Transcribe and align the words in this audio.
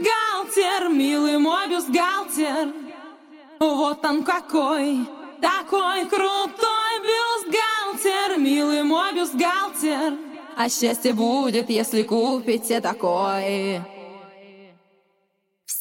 Бюстгальтер, 0.00 0.88
милый 0.88 1.36
мой 1.36 1.68
бюстгальтер, 1.68 2.72
вот 3.58 4.02
он 4.02 4.24
какой, 4.24 5.06
такой 5.42 6.06
крутой 6.06 6.92
бюстгальтер, 7.02 8.38
милый 8.38 8.82
мой 8.82 9.12
бюстгальтер. 9.12 10.14
А 10.56 10.68
счастье 10.70 11.12
будет, 11.12 11.68
если 11.68 12.02
купите 12.02 12.80
такой. 12.80 13.82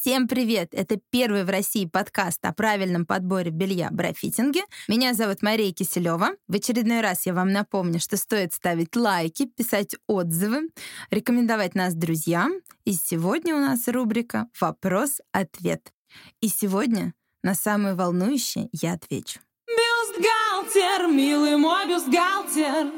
Всем 0.02 0.30
привет! 0.30 0.70
Это 0.72 0.98
первый 1.10 1.44
в 1.44 1.50
России 1.50 1.86
подкаст 1.86 2.40
о 2.46 2.54
правильном 2.54 3.06
подборе 3.06 3.52
белья 3.52 3.90
брафитинге. 3.92 4.62
Меня 4.88 5.14
зовут 5.14 5.42
Мария 5.42 5.74
Киселева. 5.74 6.38
В 6.48 6.56
очередной 6.56 7.02
раз 7.02 7.26
я 7.26 7.34
вам 7.34 7.52
напомню, 7.52 8.00
что 8.00 8.16
стоит 8.16 8.54
ставить 8.54 8.96
лайки, 8.96 9.46
писать 9.46 9.98
отзывы, 10.08 10.70
рекомендовать 11.12 11.76
нас 11.76 11.96
друзьям. 11.96 12.54
И 12.86 12.94
сегодня 12.94 13.54
у 13.54 13.60
нас 13.60 13.90
рубрика 13.90 14.48
«Вопрос-ответ». 14.62 15.92
И 16.40 16.48
сегодня 16.48 17.14
на 17.44 17.54
самые 17.54 17.96
волнующие 17.96 18.70
я 18.72 18.94
отвечу. 18.94 19.42
Бюстгальтер, 19.68 21.12
милый 21.12 21.58
мой 21.58 21.86
бюстгальтер. 21.90 22.90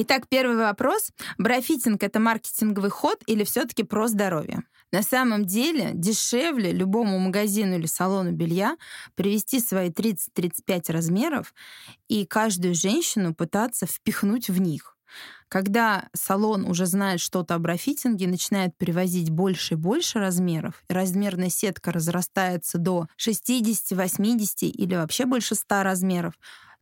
Итак, 0.00 0.28
первый 0.28 0.56
вопрос. 0.56 1.12
Брафитинг— 1.38 2.02
это 2.04 2.18
маркетинговый 2.18 2.90
ход 2.90 3.22
или 3.26 3.44
все 3.44 3.64
таки 3.64 3.84
про 3.84 4.08
здоровье? 4.08 4.64
На 4.92 5.02
самом 5.02 5.44
деле 5.44 5.90
дешевле 5.92 6.72
любому 6.72 7.18
магазину 7.18 7.76
или 7.76 7.86
салону 7.86 8.32
белья 8.32 8.76
привести 9.14 9.60
свои 9.60 9.90
30-35 9.90 10.92
размеров 10.92 11.54
и 12.08 12.24
каждую 12.24 12.74
женщину 12.74 13.34
пытаться 13.34 13.86
впихнуть 13.86 14.48
в 14.48 14.60
них. 14.60 14.94
Когда 15.48 16.08
салон 16.14 16.66
уже 16.66 16.84
знает 16.84 17.20
что-то 17.20 17.54
о 17.54 17.58
брафитинге, 17.58 18.28
начинает 18.28 18.76
привозить 18.76 19.30
больше 19.30 19.74
и 19.74 19.76
больше 19.76 20.18
размеров, 20.18 20.82
и 20.88 20.92
размерная 20.92 21.48
сетка 21.48 21.90
разрастается 21.92 22.76
до 22.76 23.08
60, 23.16 23.96
80 23.96 24.62
или 24.64 24.94
вообще 24.94 25.24
больше 25.24 25.54
100 25.54 25.82
размеров, 25.82 26.34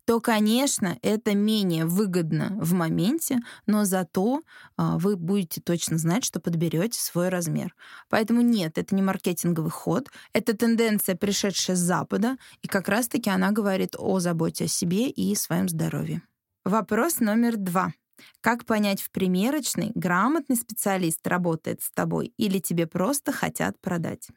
то, 0.07 0.21
конечно, 0.21 0.97
это 1.03 1.35
менее 1.35 1.85
выгодно 1.85 2.57
в 2.61 2.73
моменте, 2.75 3.41
но 3.67 3.85
зато 3.85 4.41
а, 4.77 4.99
вы 4.99 5.17
будете 5.17 5.61
точно 5.61 5.99
знать, 5.99 6.25
что 6.25 6.41
подберете 6.41 7.01
свой 7.01 7.29
размер. 7.29 7.75
Поэтому 8.09 8.41
нет, 8.41 8.79
это 8.79 8.95
не 8.95 9.03
маркетинговый 9.03 9.73
ход, 9.73 10.09
это 10.33 10.57
тенденция, 10.57 11.17
пришедшая 11.17 11.77
с 11.77 11.81
Запада, 11.81 12.37
и 12.63 12.69
как 12.69 12.89
раз-таки 12.89 13.31
она 13.31 13.51
говорит 13.51 13.97
о 13.99 14.21
заботе 14.21 14.65
о 14.65 14.69
себе 14.69 15.11
и 15.11 15.35
своем 15.35 15.69
здоровье. 15.69 16.23
Вопрос 16.65 17.19
номер 17.19 17.57
два. 17.57 17.93
Как 18.41 18.65
понять 18.65 19.03
в 19.03 19.11
примерочной, 19.11 19.91
грамотный 19.95 20.57
специалист 20.57 21.27
работает 21.27 21.83
с 21.83 21.91
тобой 21.91 22.33
или 22.37 22.61
тебе 22.61 22.87
просто 22.87 23.33
хотят 23.33 23.81
продать? 23.81 24.29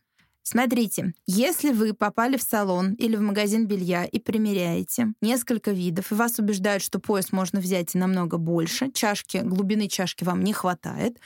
Смотрите, 0.44 1.14
если 1.28 1.72
вы 1.72 1.94
попали 1.94 2.38
в 2.38 2.42
салон 2.42 2.94
или 2.94 3.16
в 3.16 3.22
магазин 3.22 3.68
белья 3.68 4.06
и 4.06 4.20
примеряете 4.20 5.14
несколько 5.22 5.72
видов, 5.72 6.12
и 6.12 6.16
вас 6.16 6.40
убеждают, 6.40 6.82
что 6.82 7.00
пояс 7.00 7.32
можно 7.32 7.59
взять 7.59 7.94
и 7.94 7.98
намного 7.98 8.38
больше, 8.38 8.92
чашки, 8.92 9.38
глубины 9.38 9.88
чашки 9.88 10.23
вам 10.23 10.44
не 10.44 10.54
хватает, 10.54 11.20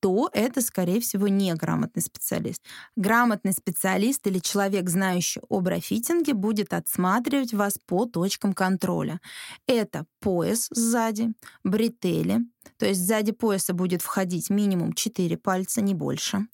то 0.00 0.30
это, 0.32 0.60
скорее 0.60 1.00
всего, 1.00 1.28
не 1.28 1.52
грамотный 1.54 2.02
специалист. 2.02 2.62
Грамотный 2.96 3.52
специалист 3.52 4.24
или 4.26 4.38
человек, 4.38 4.88
знающий 4.88 5.40
об 5.48 5.66
рафитинге, 5.66 6.34
будет 6.34 6.72
отсматривать 6.72 7.52
вас 7.52 7.78
по 7.84 8.06
точкам 8.06 8.52
контроля. 8.52 9.20
Это 9.66 10.06
пояс 10.20 10.68
сзади, 10.70 11.32
бретели, 11.64 12.40
то 12.76 12.86
есть 12.86 13.00
сзади 13.00 13.32
пояса 13.32 13.72
будет 13.72 14.02
входить 14.02 14.50
минимум 14.50 14.92
4 14.92 15.36
пальца, 15.36 15.80
не 15.80 15.94
больше. 15.94 16.46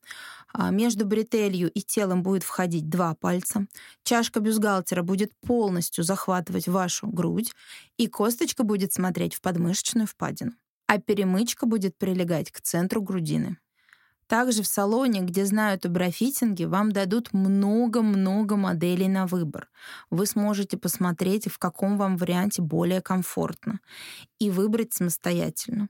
А 0.55 0.71
между 0.71 1.05
бретелью 1.05 1.71
и 1.71 1.83
телом 1.83 2.23
будет 2.23 2.45
входить 2.45 2.89
два 2.89 3.15
пальца. 3.15 3.67
Чашка 4.05 4.41
бюстгальтера 4.41 5.03
будет 5.03 5.33
полностью 5.47 6.05
захватывать 6.05 6.69
вашу 6.69 7.09
грудь, 7.09 7.53
и 7.99 8.07
косточка 8.07 8.63
будет 8.63 8.93
смотреть 8.93 9.35
в 9.35 9.43
подмышечную 9.43 10.07
впадину 10.07 10.53
а 10.87 10.99
перемычка 10.99 11.67
будет 11.67 11.97
прилегать 11.97 12.51
к 12.51 12.61
центру 12.61 13.03
грудины. 13.03 13.59
Также 14.27 14.63
в 14.63 14.67
салоне, 14.67 15.21
где 15.21 15.45
знают 15.45 15.85
о 15.85 15.91
брафитинге, 15.91 16.67
вам 16.67 16.93
дадут 16.93 17.35
много-много 17.35 18.57
моделей 18.57 19.09
на 19.09 19.27
выбор. 19.27 19.69
Вы 20.09 20.27
сможете 20.27 20.79
посмотреть, 20.79 21.49
в 21.51 21.59
каком 21.59 21.99
вам 21.99 22.17
варианте 22.17 22.63
более 22.63 23.03
комфортно, 23.03 23.81
и 24.39 24.51
выбрать 24.51 24.95
самостоятельно. 24.95 25.89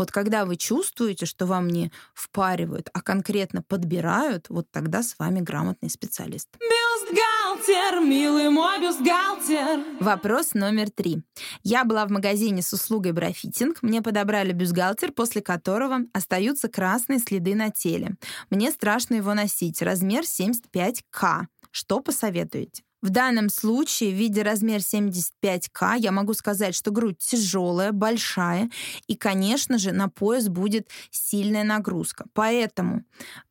Вот 0.00 0.10
когда 0.10 0.46
вы 0.46 0.56
чувствуете, 0.56 1.26
что 1.26 1.44
вам 1.44 1.68
не 1.68 1.92
впаривают, 2.14 2.88
а 2.94 3.02
конкретно 3.02 3.62
подбирают, 3.62 4.46
вот 4.48 4.64
тогда 4.70 5.02
с 5.02 5.14
вами 5.18 5.40
грамотный 5.40 5.90
специалист. 5.90 6.48
Бюстгальтер, 6.58 8.00
милый 8.00 8.48
мой 8.48 8.80
бюстгальтер. 8.80 9.84
Вопрос 10.00 10.54
номер 10.54 10.88
три. 10.88 11.22
Я 11.64 11.84
была 11.84 12.06
в 12.06 12.10
магазине 12.10 12.62
с 12.62 12.72
услугой 12.72 13.12
брафитинг. 13.12 13.82
Мне 13.82 14.00
подобрали 14.00 14.52
бюстгальтер, 14.52 15.12
после 15.12 15.42
которого 15.42 15.98
остаются 16.14 16.70
красные 16.70 17.18
следы 17.18 17.54
на 17.54 17.70
теле. 17.70 18.14
Мне 18.48 18.70
страшно 18.70 19.16
его 19.16 19.34
носить. 19.34 19.82
Размер 19.82 20.22
75К. 20.22 21.42
Что 21.70 22.00
посоветуете? 22.00 22.84
В 23.02 23.08
данном 23.08 23.48
случае, 23.48 24.12
в 24.12 24.16
виде 24.16 24.42
размер 24.42 24.80
75К, 24.80 25.96
я 25.98 26.12
могу 26.12 26.34
сказать, 26.34 26.74
что 26.74 26.90
грудь 26.90 27.16
тяжелая, 27.18 27.92
большая, 27.92 28.70
и, 29.06 29.16
конечно 29.16 29.78
же, 29.78 29.92
на 29.92 30.08
пояс 30.08 30.48
будет 30.48 30.88
сильная 31.10 31.64
нагрузка. 31.64 32.26
Поэтому, 32.34 33.04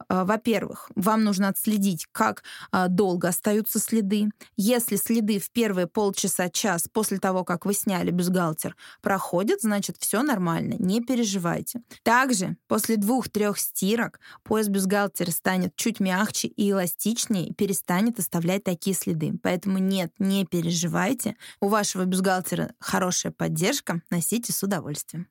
э, 0.07 0.23
во-первых, 0.23 0.91
вам 0.95 1.23
нужно 1.23 1.49
отследить, 1.49 2.05
как 2.11 2.43
э, 2.71 2.87
долго 2.89 3.29
остаются 3.29 3.79
следы. 3.79 4.29
Если 4.55 4.97
следы 4.97 5.39
в 5.39 5.49
первые 5.49 5.87
полчаса-час 5.87 6.87
после 6.91 7.17
того, 7.17 7.43
как 7.43 7.65
вы 7.65 7.73
сняли 7.73 8.11
бюстгальтер, 8.11 8.75
проходят, 9.01 9.61
значит, 9.61 9.97
все 9.97 10.21
нормально, 10.21 10.75
не 10.77 11.01
переживайте. 11.01 11.81
Также 12.03 12.55
после 12.67 12.97
двух-трех 12.97 13.57
стирок 13.57 14.19
пояс 14.43 14.67
бюстгальтера 14.67 15.31
станет 15.31 15.75
чуть 15.75 15.99
мягче 15.99 16.49
и 16.49 16.69
эластичнее 16.69 17.47
и 17.47 17.53
перестанет 17.53 18.19
оставлять 18.19 18.63
такие 18.63 18.95
следы. 18.95 19.38
Поэтому 19.41 19.77
нет, 19.77 20.13
не 20.19 20.45
переживайте. 20.45 21.35
У 21.59 21.67
вашего 21.67 22.05
бюстгальтера 22.05 22.73
хорошая 22.79 23.31
поддержка. 23.31 24.01
Носите 24.09 24.53
с 24.53 24.63
удовольствием. 24.63 25.27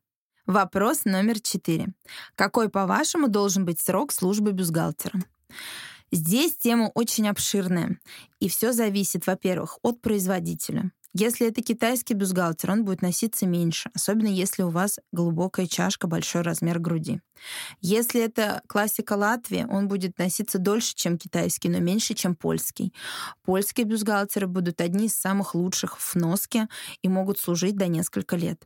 Вопрос 0.46 1.04
номер 1.04 1.40
четыре. 1.40 1.88
Какой, 2.34 2.70
по-вашему, 2.70 3.28
должен 3.28 3.64
быть 3.64 3.80
срок 3.80 4.12
службы 4.12 4.52
бюстгальтера? 4.52 5.20
Здесь 6.10 6.56
тема 6.56 6.90
очень 6.94 7.28
обширная, 7.28 7.98
и 8.40 8.48
все 8.48 8.72
зависит, 8.72 9.26
во-первых, 9.26 9.78
от 9.82 10.00
производителя. 10.00 10.90
Если 11.20 11.48
это 11.48 11.62
китайский 11.62 12.14
бюстгальтер, 12.14 12.70
он 12.70 12.84
будет 12.84 13.02
носиться 13.02 13.44
меньше, 13.44 13.90
особенно 13.92 14.28
если 14.28 14.62
у 14.62 14.68
вас 14.68 15.00
глубокая 15.10 15.66
чашка, 15.66 16.06
большой 16.06 16.42
размер 16.42 16.78
груди. 16.78 17.20
Если 17.80 18.20
это 18.20 18.62
классика 18.68 19.14
Латвии, 19.14 19.66
он 19.68 19.88
будет 19.88 20.16
носиться 20.16 20.60
дольше, 20.60 20.94
чем 20.94 21.18
китайский, 21.18 21.70
но 21.70 21.80
меньше, 21.80 22.14
чем 22.14 22.36
польский. 22.36 22.94
Польские 23.42 23.84
бюстгальтеры 23.84 24.46
будут 24.46 24.80
одни 24.80 25.06
из 25.06 25.14
самых 25.16 25.56
лучших 25.56 25.98
в 25.98 26.14
носке 26.14 26.68
и 27.02 27.08
могут 27.08 27.40
служить 27.40 27.76
до 27.76 27.88
несколько 27.88 28.36
лет. 28.36 28.64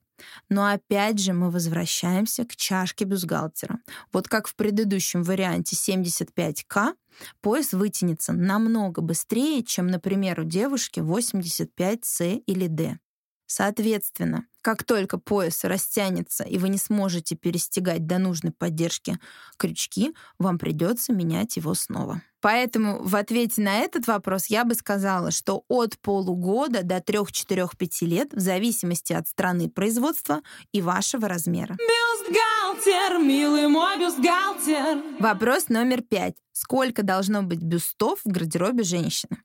Но 0.48 0.66
опять 0.66 1.18
же 1.18 1.32
мы 1.32 1.50
возвращаемся 1.50 2.44
к 2.44 2.56
чашке 2.56 3.04
бюстгальтера. 3.04 3.78
Вот 4.12 4.28
как 4.28 4.46
в 4.46 4.54
предыдущем 4.54 5.22
варианте 5.22 5.76
75К, 5.76 6.94
пояс 7.40 7.72
вытянется 7.72 8.32
намного 8.32 9.02
быстрее, 9.02 9.62
чем, 9.62 9.86
например, 9.86 10.40
у 10.40 10.44
девушки 10.44 11.00
85С 11.00 12.42
или 12.46 12.66
D. 12.66 12.98
Соответственно, 13.46 14.46
как 14.62 14.84
только 14.84 15.18
пояс 15.18 15.64
растянется 15.64 16.44
и 16.44 16.56
вы 16.56 16.68
не 16.68 16.78
сможете 16.78 17.34
перестегать 17.34 18.06
до 18.06 18.18
нужной 18.18 18.52
поддержки 18.52 19.18
крючки, 19.56 20.14
вам 20.38 20.58
придется 20.58 21.12
менять 21.12 21.56
его 21.56 21.74
снова. 21.74 22.22
Поэтому 22.40 23.00
в 23.02 23.14
ответе 23.14 23.62
на 23.62 23.78
этот 23.78 24.06
вопрос 24.08 24.46
я 24.46 24.64
бы 24.64 24.74
сказала, 24.74 25.30
что 25.30 25.64
от 25.68 25.98
полугода 25.98 26.82
до 26.82 26.96
3-4-5 26.96 28.06
лет, 28.06 28.32
в 28.32 28.40
зависимости 28.40 29.12
от 29.12 29.28
страны 29.28 29.68
производства 29.68 30.40
и 30.72 30.82
вашего 30.82 31.28
размера. 31.28 31.76
Бюстгальтер, 31.76 33.18
милый 33.18 33.68
мой 33.68 33.96
бюстгальтер. 33.98 35.02
Вопрос 35.20 35.68
номер 35.68 36.02
пять. 36.02 36.34
Сколько 36.52 37.02
должно 37.02 37.42
быть 37.42 37.62
бюстов 37.62 38.20
в 38.24 38.28
гардеробе 38.28 38.82
женщины? 38.82 39.38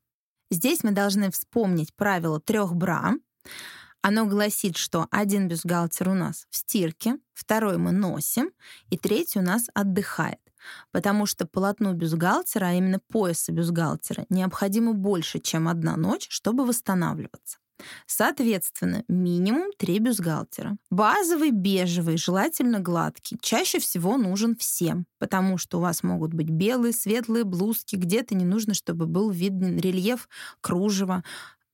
Здесь 0.49 0.83
мы 0.83 0.91
должны 0.91 1.29
вспомнить 1.31 1.93
правило 1.95 2.39
трех 2.39 2.73
бра. 2.73 3.13
Оно 4.01 4.25
гласит, 4.25 4.77
что 4.77 5.07
один 5.11 5.47
бюстгальтер 5.47 6.09
у 6.09 6.13
нас 6.13 6.45
в 6.49 6.57
стирке, 6.57 7.17
второй 7.33 7.77
мы 7.77 7.91
носим, 7.91 8.51
и 8.89 8.97
третий 8.97 9.39
у 9.39 9.41
нас 9.41 9.67
отдыхает. 9.73 10.39
Потому 10.91 11.25
что 11.25 11.45
полотну 11.45 11.93
бюстгальтера, 11.93 12.67
а 12.67 12.73
именно 12.73 12.99
пояса 13.11 13.51
бюстгальтера, 13.51 14.25
необходимо 14.29 14.93
больше, 14.93 15.39
чем 15.39 15.67
одна 15.67 15.95
ночь, 15.97 16.27
чтобы 16.29 16.65
восстанавливаться. 16.65 17.57
Соответственно, 18.05 19.03
минимум 19.07 19.71
3 19.77 19.99
бюстгальтера. 19.99 20.77
Базовый 20.89 21.51
бежевый, 21.51 22.17
желательно 22.17 22.79
гладкий. 22.79 23.37
Чаще 23.41 23.79
всего 23.79 24.17
нужен 24.17 24.55
всем, 24.55 25.05
потому 25.19 25.57
что 25.57 25.77
у 25.77 25.81
вас 25.81 26.03
могут 26.03 26.33
быть 26.33 26.49
белые, 26.49 26.93
светлые 26.93 27.43
блузки, 27.43 27.95
где-то 27.95 28.35
не 28.35 28.45
нужно, 28.45 28.73
чтобы 28.73 29.05
был 29.05 29.29
виден 29.29 29.77
рельеф 29.77 30.27
кружева. 30.61 31.23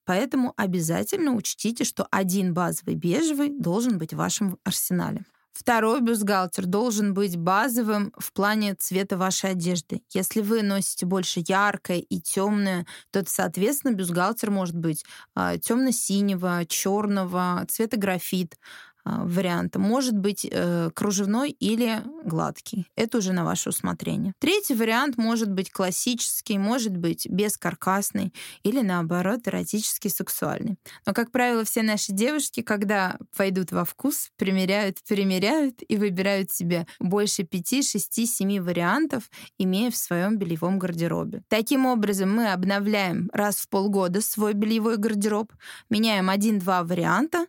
Поэтому 0.05 0.53
обязательно 0.57 1.33
учтите, 1.33 1.83
что 1.83 2.07
один 2.11 2.53
базовый 2.53 2.95
бежевый 2.95 3.49
должен 3.49 3.97
быть 3.97 4.13
в 4.13 4.17
вашем 4.17 4.57
арсенале. 4.63 5.23
Второй 5.53 6.01
бюстгальтер 6.01 6.65
должен 6.65 7.13
быть 7.13 7.37
базовым 7.37 8.11
в 8.17 8.33
плане 8.33 8.73
цвета 8.73 9.17
вашей 9.17 9.51
одежды. 9.51 10.01
Если 10.11 10.41
вы 10.41 10.63
носите 10.63 11.05
больше 11.05 11.43
яркое 11.47 11.99
и 11.99 12.19
темное, 12.19 12.87
то, 13.11 13.23
соответственно, 13.27 13.93
бюстгальтер 13.93 14.49
может 14.49 14.75
быть 14.75 15.05
э, 15.35 15.59
темно-синего, 15.61 16.65
черного, 16.65 17.65
цвета 17.69 17.97
графит. 17.97 18.57
А, 19.05 19.25
варианта. 19.25 19.79
Может 19.79 20.17
быть 20.17 20.47
э, 20.49 20.89
кружевной 20.93 21.51
или 21.51 22.01
гладкий. 22.23 22.87
Это 22.95 23.17
уже 23.17 23.33
на 23.33 23.43
ваше 23.43 23.69
усмотрение. 23.69 24.33
Третий 24.39 24.75
вариант 24.75 25.17
может 25.17 25.51
быть 25.51 25.71
классический, 25.71 26.57
может 26.57 26.95
быть 26.95 27.27
бескаркасный 27.27 28.33
или 28.63 28.79
наоборот 28.79 29.45
эротический, 29.45 30.09
сексуальный. 30.09 30.77
Но, 31.05 31.13
как 31.13 31.31
правило, 31.31 31.65
все 31.65 31.83
наши 31.83 32.13
девушки, 32.13 32.61
когда 32.61 33.17
пойдут 33.35 33.73
во 33.73 33.83
вкус, 33.83 34.29
примеряют, 34.37 34.99
примеряют 35.05 35.81
и 35.85 35.97
выбирают 35.97 36.51
себе 36.51 36.87
больше 37.01 37.43
пяти, 37.43 37.83
шести, 37.83 38.25
семи 38.25 38.61
вариантов, 38.61 39.29
имея 39.57 39.91
в 39.91 39.97
своем 39.97 40.37
бельевом 40.37 40.79
гардеробе. 40.79 41.43
Таким 41.49 41.85
образом, 41.87 42.33
мы 42.33 42.53
обновляем 42.53 43.29
раз 43.33 43.57
в 43.57 43.67
полгода 43.67 44.21
свой 44.21 44.53
бельевой 44.53 44.95
гардероб, 44.95 45.51
меняем 45.89 46.29
один-два 46.29 46.83
варианта 46.83 47.47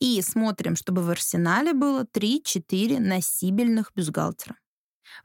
и 0.00 0.20
смотрим, 0.22 0.76
чтобы 0.76 1.02
в 1.02 1.10
арсенале 1.10 1.72
было 1.72 2.04
3-4 2.04 2.98
носибельных 2.98 3.92
бюстгальтера. 3.94 4.56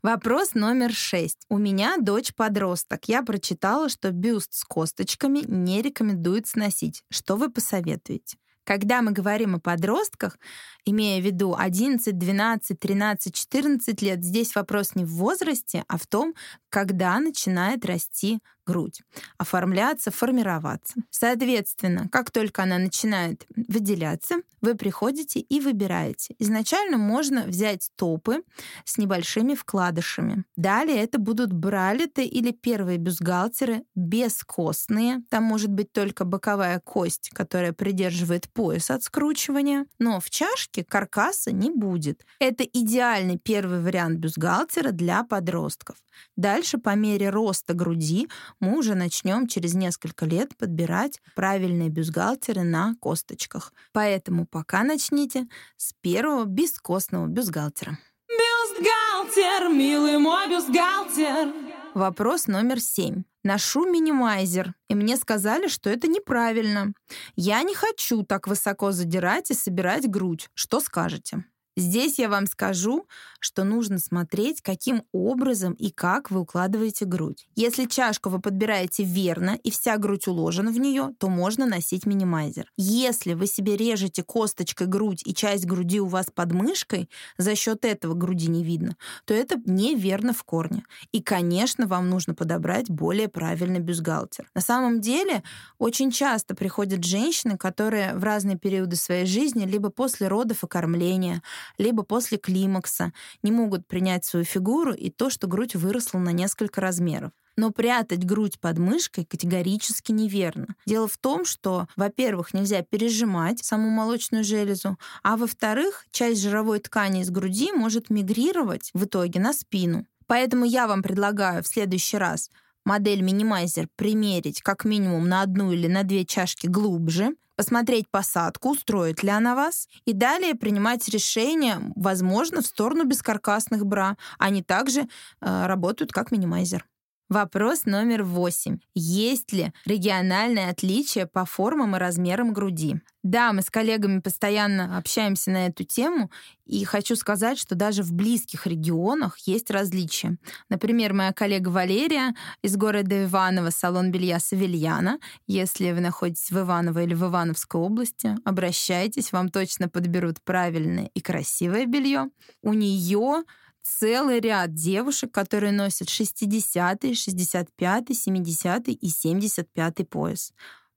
Вопрос 0.02 0.54
номер 0.54 0.92
шесть. 0.94 1.46
У 1.50 1.58
меня 1.58 1.98
дочь-подросток. 1.98 3.06
Я 3.06 3.22
прочитала, 3.22 3.90
что 3.90 4.12
бюст 4.12 4.54
с 4.54 4.64
косточками 4.64 5.44
не 5.46 5.81
рекомендуют 5.81 6.48
сносить. 6.48 7.04
Что 7.12 7.36
вы 7.36 7.52
посоветуете? 7.52 8.38
Когда 8.66 9.02
мы 9.02 9.12
говорим 9.12 9.56
о 9.56 9.60
подростках, 9.60 10.38
имея 10.86 11.22
в 11.22 11.26
виду 11.26 11.56
11, 11.58 12.18
12, 12.18 12.80
13, 12.80 13.34
14 13.34 14.02
лет, 14.02 14.24
здесь 14.24 14.56
вопрос 14.56 14.96
не 14.96 15.06
в 15.06 15.12
возрасте, 15.12 15.84
а 15.88 15.98
в 15.98 16.08
том, 16.08 16.34
когда 16.70 17.20
начинает 17.20 17.86
расти 17.86 18.40
грудь, 18.66 19.02
оформляться, 19.38 20.12
формироваться. 20.12 20.96
Соответственно, 21.10 22.08
как 22.12 22.32
только 22.32 22.64
она 22.64 22.78
начинает 22.78 23.46
выделяться, 23.56 24.38
вы 24.62 24.76
приходите 24.76 25.42
и 25.42 25.60
выбираете. 25.60 26.36
Изначально 26.40 26.98
можно 26.98 27.44
взять 27.44 27.90
топы 27.98 28.44
с 28.86 28.98
небольшими 28.98 29.56
вкладышами. 29.56 30.46
Далее 30.56 30.98
это 31.04 31.20
будут 31.20 31.52
бралеты 31.52 32.24
или 32.24 32.52
первые 32.52 32.98
бюстгальтеры 32.98 33.84
бескостные. 33.94 35.22
Там 35.30 35.44
может 35.44 35.70
быть 35.70 35.92
только 35.92 36.24
боковая 36.24 36.80
кость, 36.80 37.30
которая 37.34 37.74
придерживает 37.74 38.50
пояс 38.50 38.90
от 38.90 39.04
скручивания. 39.04 39.86
Но 40.00 40.22
в 40.22 40.30
чашке 40.30 40.73
каркаса 40.81 41.52
не 41.52 41.70
будет. 41.70 42.25
Это 42.40 42.64
идеальный 42.64 43.38
первый 43.38 43.81
вариант 43.81 44.20
бюстгальтера 44.20 44.92
для 44.92 45.24
подростков. 45.24 45.98
Дальше, 46.36 46.78
по 46.78 46.96
мере 46.96 47.30
роста 47.30 47.74
груди, 47.74 48.28
мы 48.60 48.78
уже 48.78 48.96
начнем 48.96 49.48
через 49.48 49.74
несколько 49.74 50.25
лет 50.25 50.58
подбирать 50.58 51.22
правильные 51.36 51.90
бюстгальтеры 51.90 52.64
на 52.64 52.96
косточках. 53.00 53.74
Поэтому 53.92 54.46
пока 54.46 54.84
начните 54.84 55.48
с 55.78 55.94
первого 56.02 56.46
бескостного 56.46 57.28
бюстгальтера. 57.28 57.98
Бюстгальтер, 58.28 59.70
милый 59.70 60.18
мой 60.18 60.50
бюстгальтер. 60.50 61.54
Вопрос 61.94 62.48
номер 62.48 62.80
семь. 62.80 63.24
Ношу 63.44 63.86
минимайзер, 63.86 64.74
и 64.90 64.95
мне 64.95 65.18
сказали, 65.18 65.68
что 65.68 65.90
это 65.90 66.07
неправильно. 66.07 66.94
Я 67.36 67.62
не 67.63 67.75
хочу 67.75 68.24
так 68.24 68.48
высоко 68.48 68.92
задирать 68.92 69.51
и 69.51 69.54
собирать 69.54 70.10
грудь. 70.10 70.50
Что 70.54 70.80
скажете? 70.80 71.44
Здесь 71.75 72.20
я 72.20 72.30
вам 72.30 72.46
скажу, 72.48 73.08
что 73.40 73.64
нужно 73.64 74.00
смотреть, 74.00 74.62
каким 74.62 75.04
образом 75.12 75.74
и 75.74 75.90
как 75.90 76.31
вы 76.31 76.42
укладываете 76.42 77.06
грудь. 77.06 77.48
Если 77.56 77.86
чашку 77.86 78.30
вы 78.30 78.40
подбираете 78.40 79.04
верно 79.04 79.60
и 79.64 79.72
вся 79.72 79.98
грудь 79.98 80.28
уложена 80.28 80.72
в 80.72 80.80
нее, 80.80 81.14
то 81.18 81.30
можно 81.30 81.66
носить 81.66 82.06
минимайзер. 82.06 82.72
Если 82.78 83.34
вы 83.34 83.48
себе 83.48 83.75
режете 83.75 84.24
косточкой 84.24 84.88
грудь 84.88 85.24
и 85.25 85.34
часть 85.34 85.66
груди 85.66 86.00
у 86.00 86.06
вас 86.06 86.28
под 86.34 86.54
мышкой, 86.54 87.10
за 87.38 87.56
счет 87.56 87.86
этого 87.86 88.14
груди 88.14 88.50
не 88.50 88.64
видно, 88.64 88.96
то 89.25 89.34
это 89.34 89.60
неверно 89.66 90.34
в 90.34 90.44
корне. 90.44 90.84
И, 91.12 91.22
конечно, 91.22 91.88
вам 91.88 92.10
нужно 92.10 92.36
подобрать 92.36 92.90
более 92.90 93.28
правильный 93.28 93.80
бюстгальтер. 93.80 94.50
На 94.56 94.62
самом 94.62 95.02
деле, 95.02 95.44
очень 95.80 96.12
часто 96.12 96.56
приходят 96.56 97.04
женщины, 97.04 97.58
которые 97.58 98.16
в 98.16 98.24
разные 98.24 98.58
периоды 98.58 98.96
своей 98.96 99.25
жизни, 99.25 99.66
либо 99.66 99.90
после 99.90 100.28
родов 100.28 100.64
и 100.64 100.68
кормления, 100.68 101.42
либо 101.77 102.04
после 102.04 102.38
климакса, 102.38 103.13
не 103.42 103.51
могут 103.51 103.88
принять 103.88 104.25
свою 104.25 104.45
фигуру 104.45 104.94
и 104.94 105.10
то, 105.10 105.30
что 105.30 105.48
грудь 105.48 105.75
выросла 105.75 106.19
на 106.19 106.31
несколько 106.31 106.81
размеров. 106.81 107.31
Но 107.56 107.69
прятать 107.69 108.25
грудь 108.25 108.60
под 108.60 108.80
мышкой 108.80 109.25
категорически 109.25 110.12
неверно. 110.12 110.75
Дело 110.88 111.07
в 111.07 111.18
том, 111.18 111.45
что, 111.45 111.88
во-первых, 111.95 112.54
нельзя 112.54 112.81
пережимать 112.81 113.63
саму 113.63 113.89
молочную 113.89 114.44
железу, 114.44 114.98
а 115.21 115.38
во-вторых, 115.38 116.06
часть 116.12 116.42
жировой 116.42 116.80
ткани 116.80 117.21
из 117.21 117.30
груди 117.30 117.71
может 117.71 118.10
мигрировать 118.10 118.89
в 118.94 119.06
итоге 119.06 119.39
на 119.39 119.54
спину. 119.54 120.06
Поэтому 120.25 120.65
я 120.65 120.88
вам 120.88 121.04
предлагаю 121.04 121.62
в 121.63 121.68
следующий 121.68 122.18
раз 122.18 122.50
модель 122.86 123.22
минимайзер 123.22 123.88
примерить 123.96 124.62
как 124.62 124.86
минимум 124.86 125.28
на 125.28 125.42
одну 125.42 125.72
или 125.72 125.88
на 125.88 126.04
две 126.04 126.26
чашки 126.26 126.68
глубже, 126.68 127.36
посмотреть 127.56 128.10
посадку, 128.10 128.72
устроит 128.72 129.24
ли 129.24 129.30
она 129.30 129.56
вас, 129.56 129.88
и 130.06 130.14
далее 130.14 130.56
принимать 130.56 131.08
решение, 131.10 131.78
возможно, 131.96 132.62
в 132.62 132.66
сторону 132.66 133.06
бескаркасных 133.06 133.86
бра. 133.86 134.18
Они 134.40 134.64
также 134.64 135.02
э, 135.02 135.66
работают 135.66 136.12
как 136.12 136.32
минимайзер. 136.32 136.86
Вопрос 137.34 137.86
номер 137.86 138.22
восемь. 138.22 138.78
Есть 138.94 139.54
ли 139.54 139.74
региональное 139.86 140.70
отличие 140.70 141.26
по 141.26 141.46
формам 141.46 141.96
и 141.96 142.00
размерам 142.00 142.54
груди? 142.54 142.98
Да, 143.24 143.54
мы 143.54 143.64
с 143.64 143.72
коллегами 143.72 144.20
постоянно 144.20 145.00
общаемся 145.00 145.50
на 145.50 145.66
эту 145.66 145.84
тему, 145.84 146.30
и 146.68 146.86
хочу 146.86 147.16
сказать, 147.16 147.58
что 147.58 147.74
даже 147.74 148.04
в 148.04 148.14
близких 148.14 148.68
регионах 148.68 149.40
есть 149.48 149.72
различия. 149.72 150.38
Например, 150.70 151.14
моя 151.14 151.34
коллега 151.34 151.70
Валерия 151.70 152.36
из 152.62 152.78
города 152.78 153.24
Иваново, 153.24 153.72
салон 153.72 154.12
белья 154.12 154.40
Савельяна. 154.40 155.18
Если 155.48 155.92
вы 155.92 156.02
находитесь 156.02 156.52
в 156.52 156.60
Иваново 156.60 157.02
или 157.02 157.16
в 157.16 157.24
Ивановской 157.24 157.82
области, 157.82 158.38
обращайтесь, 158.46 159.32
вам 159.32 159.50
точно 159.50 159.90
подберут 159.90 160.40
правильное 160.44 161.10
и 161.16 161.20
красивое 161.20 161.88
белье. 161.88 162.30
У 162.62 162.74
нее 162.74 163.44
целый 163.84 164.40
ряд 164.40 164.74
девушек, 164.74 165.32
которые 165.32 165.72
носят 165.72 166.10
60 166.10 167.16
65 167.16 168.18
70 168.18 168.88
и 168.90 169.10
75 169.10 170.10
пояс. 170.10 170.54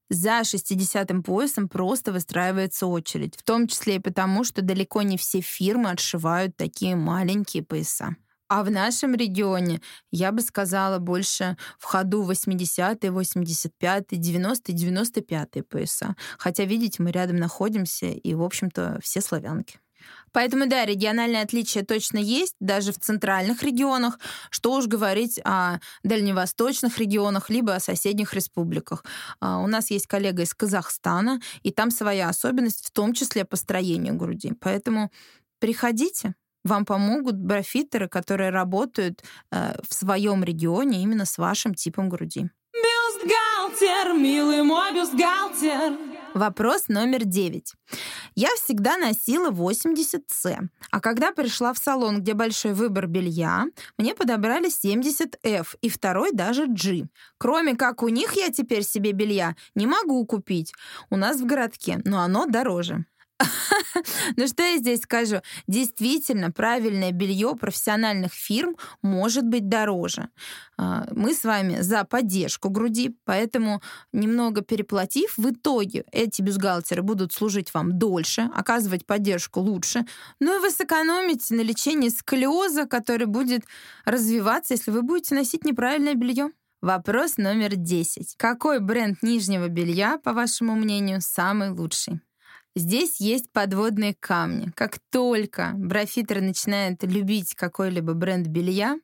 За 0.09 0.39
60-м 0.39 1.21
поясом 1.21 1.67
просто 1.67 2.13
выстраивается 2.13 2.87
очередь, 2.87 3.35
в 3.35 3.43
том 3.43 3.67
числе 3.67 3.95
и 3.95 3.99
потому, 3.99 4.45
что 4.45 4.61
далеко 4.61 5.01
не 5.01 5.17
все 5.17 5.41
фирмы 5.41 5.89
отшивают 5.89 6.55
такие 6.55 6.95
маленькие 6.95 7.63
пояса. 7.63 8.15
А 8.49 8.63
в 8.63 8.71
нашем 8.71 9.13
регионе, 9.13 9.81
я 10.09 10.31
бы 10.31 10.41
сказала, 10.41 10.99
больше 10.99 11.57
в 11.77 11.83
ходу 11.83 12.23
80-е, 12.23 13.11
85-е, 13.11 14.17
90-е, 14.17 14.73
95-е 14.73 15.63
пояса. 15.63 16.15
Хотя, 16.37 16.63
видите, 16.63 17.03
мы 17.03 17.11
рядом 17.11 17.35
находимся, 17.35 18.05
и, 18.05 18.33
в 18.33 18.41
общем-то, 18.41 18.99
все 19.03 19.19
славянки. 19.19 19.79
Поэтому, 20.31 20.67
да, 20.67 20.85
региональные 20.85 21.41
отличия 21.41 21.83
точно 21.83 22.17
есть, 22.17 22.55
даже 22.59 22.91
в 22.91 22.99
центральных 22.99 23.63
регионах. 23.63 24.19
Что 24.49 24.73
уж 24.73 24.87
говорить 24.87 25.39
о 25.43 25.79
дальневосточных 26.03 26.97
регионах, 26.99 27.49
либо 27.49 27.75
о 27.75 27.79
соседних 27.79 28.33
республиках. 28.33 29.03
А, 29.39 29.59
у 29.59 29.67
нас 29.67 29.91
есть 29.91 30.07
коллега 30.07 30.43
из 30.43 30.53
Казахстана, 30.53 31.39
и 31.63 31.71
там 31.71 31.91
своя 31.91 32.29
особенность, 32.29 32.85
в 32.85 32.91
том 32.91 33.13
числе 33.13 33.45
по 33.45 33.55
строению 33.55 34.15
груди. 34.15 34.53
Поэтому 34.59 35.11
приходите, 35.59 36.35
вам 36.63 36.85
помогут 36.85 37.37
брофитеры, 37.37 38.07
которые 38.07 38.49
работают 38.49 39.23
э, 39.51 39.75
в 39.87 39.93
своем 39.93 40.43
регионе 40.43 41.01
именно 41.01 41.25
с 41.25 41.37
вашим 41.37 41.73
типом 41.73 42.09
груди. 42.09 42.49
Бюстгальтер, 42.73 44.13
милый 44.13 44.63
мой 44.63 44.93
бюстгальтер. 44.93 46.16
Вопрос 46.37 46.87
номер 46.87 47.25
девять. 47.25 47.73
Я 48.35 48.49
всегда 48.57 48.95
носила 48.97 49.49
80С, 49.49 50.69
а 50.91 50.99
когда 50.99 51.31
пришла 51.31 51.73
в 51.73 51.79
салон, 51.79 52.21
где 52.21 52.35
большой 52.35 52.73
выбор 52.73 53.07
белья, 53.07 53.65
мне 53.97 54.13
подобрали 54.13 54.69
70F 54.69 55.77
и 55.81 55.89
второй 55.89 56.31
даже 56.33 56.67
G. 56.67 57.07
Кроме 57.39 57.75
как 57.75 58.03
у 58.03 58.09
них 58.09 58.33
я 58.33 58.51
теперь 58.51 58.83
себе 58.83 59.13
белья 59.13 59.55
не 59.73 59.87
могу 59.87 60.23
купить. 60.27 60.73
У 61.09 61.15
нас 61.15 61.41
в 61.41 61.45
городке, 61.47 62.01
но 62.05 62.21
оно 62.21 62.45
дороже. 62.45 63.05
Ну 64.35 64.47
что 64.47 64.63
я 64.63 64.77
здесь 64.77 65.01
скажу? 65.01 65.41
Действительно, 65.67 66.51
правильное 66.51 67.11
белье 67.11 67.55
профессиональных 67.55 68.33
фирм 68.33 68.75
может 69.01 69.45
быть 69.45 69.69
дороже. 69.69 70.29
А, 70.77 71.07
мы 71.11 71.33
с 71.33 71.43
вами 71.43 71.81
за 71.81 72.03
поддержку 72.03 72.69
груди, 72.69 73.15
поэтому 73.25 73.81
немного 74.13 74.61
переплатив, 74.61 75.37
в 75.37 75.51
итоге 75.51 76.05
эти 76.11 76.41
бюстгальтеры 76.41 77.01
будут 77.01 77.33
служить 77.33 77.73
вам 77.73 77.97
дольше, 77.97 78.49
оказывать 78.53 79.05
поддержку 79.05 79.59
лучше, 79.59 80.05
ну 80.39 80.57
и 80.57 80.61
вы 80.61 80.69
сэкономите 80.69 81.55
на 81.55 81.61
лечении 81.61 82.09
сколиоза, 82.09 82.85
который 82.85 83.27
будет 83.27 83.65
развиваться, 84.05 84.73
если 84.73 84.91
вы 84.91 85.01
будете 85.01 85.35
носить 85.35 85.65
неправильное 85.65 86.15
белье. 86.15 86.51
Вопрос 86.81 87.37
номер 87.37 87.75
10. 87.75 88.35
Какой 88.37 88.79
бренд 88.79 89.23
нижнего 89.23 89.67
белья, 89.67 90.19
по 90.19 90.33
вашему 90.33 90.75
мнению, 90.75 91.21
самый 91.21 91.71
лучший? 91.71 92.21
Здесь 92.77 93.19
есть 93.19 93.51
подводные 93.51 94.15
камни. 94.19 94.71
Как 94.75 94.99
только 95.09 95.73
брафитер 95.75 96.41
начинает 96.41 97.03
любить 97.03 97.55
какой-либо 97.55 98.13
бренд 98.13 98.47
белья, 98.47 98.99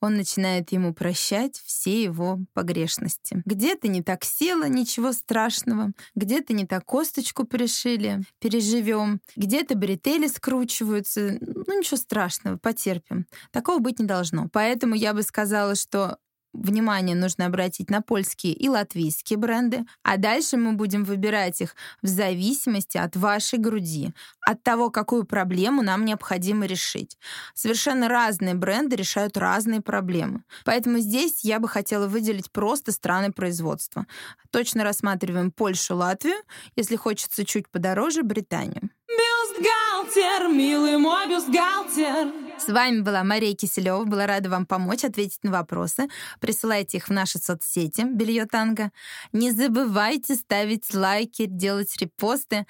он 0.00 0.16
начинает 0.16 0.72
ему 0.72 0.94
прощать 0.94 1.60
все 1.64 2.02
его 2.02 2.40
погрешности. 2.54 3.42
Где-то 3.44 3.86
не 3.86 4.02
так 4.02 4.24
села, 4.24 4.66
ничего 4.68 5.12
страшного. 5.12 5.92
Где-то 6.16 6.54
не 6.54 6.66
так 6.66 6.84
косточку 6.84 7.44
пришили, 7.44 8.22
переживем. 8.40 9.20
Где-то 9.36 9.76
бретели 9.76 10.26
скручиваются. 10.26 11.38
Ну, 11.40 11.78
ничего 11.78 11.98
страшного, 11.98 12.56
потерпим. 12.56 13.26
Такого 13.52 13.78
быть 13.78 14.00
не 14.00 14.06
должно. 14.06 14.48
Поэтому 14.52 14.94
я 14.94 15.14
бы 15.14 15.22
сказала, 15.22 15.76
что 15.76 16.18
внимание 16.52 17.16
нужно 17.16 17.46
обратить 17.46 17.90
на 17.90 18.02
польские 18.02 18.52
и 18.52 18.68
латвийские 18.68 19.38
бренды, 19.38 19.84
а 20.02 20.16
дальше 20.16 20.56
мы 20.56 20.72
будем 20.72 21.04
выбирать 21.04 21.60
их 21.60 21.74
в 22.02 22.06
зависимости 22.06 22.98
от 22.98 23.16
вашей 23.16 23.58
груди, 23.58 24.12
от 24.40 24.62
того, 24.62 24.90
какую 24.90 25.24
проблему 25.24 25.82
нам 25.82 26.04
необходимо 26.04 26.66
решить. 26.66 27.16
Совершенно 27.54 28.08
разные 28.08 28.54
бренды 28.54 28.96
решают 28.96 29.36
разные 29.36 29.80
проблемы. 29.80 30.42
Поэтому 30.64 30.98
здесь 30.98 31.44
я 31.44 31.58
бы 31.58 31.68
хотела 31.68 32.06
выделить 32.06 32.50
просто 32.50 32.92
страны 32.92 33.32
производства. 33.32 34.06
Точно 34.50 34.84
рассматриваем 34.84 35.50
Польшу, 35.50 35.96
Латвию, 35.96 36.36
если 36.76 36.96
хочется 36.96 37.44
чуть 37.44 37.68
подороже, 37.68 38.22
Британию. 38.22 38.90
Бюстгальтер, 39.08 40.48
милый 40.48 40.98
мой 40.98 41.28
бюстгальтер. 41.28 42.51
С 42.64 42.68
вами 42.68 43.00
была 43.00 43.24
Мария 43.24 43.56
Киселева. 43.56 44.04
Была 44.04 44.24
рада 44.24 44.48
вам 44.48 44.66
помочь 44.66 45.02
ответить 45.02 45.42
на 45.42 45.50
вопросы. 45.50 46.08
Присылайте 46.38 46.98
их 46.98 47.08
в 47.08 47.10
наши 47.10 47.38
соцсети 47.38 48.02
«Белье 48.02 48.46
танго». 48.46 48.92
Не 49.32 49.50
забывайте 49.50 50.36
ставить 50.36 50.94
лайки, 50.94 51.46
делать 51.46 51.96
репосты, 51.96 52.64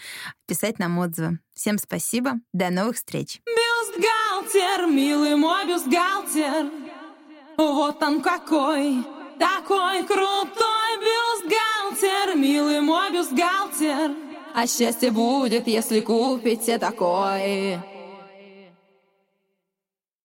писать 0.46 0.78
нам 0.78 0.98
отзывы. 0.98 1.40
Всем 1.54 1.76
спасибо. 1.76 2.40
До 2.54 2.70
новых 2.70 2.96
встреч. 2.96 3.42
Бюстгальтер, 3.44 4.86
милый 4.86 5.36
мой 5.36 5.66
бюстгальтер. 5.66 6.70
Вот 7.58 8.02
он 8.02 8.22
какой, 8.22 9.04
такой 9.38 10.06
крутой 10.06 10.92
бюстгальтер, 11.02 12.34
милый 12.38 12.80
мой 12.80 13.12
бюстгальтер. 13.12 14.16
А 14.54 14.66
счастье 14.66 15.10
будет, 15.10 15.66
если 15.66 16.00
купите 16.00 16.78
такой. 16.78 17.91